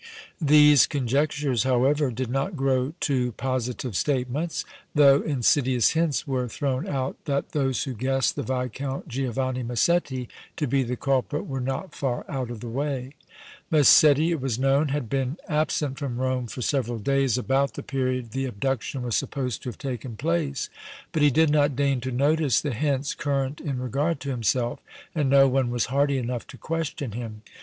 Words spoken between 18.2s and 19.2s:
the abduction was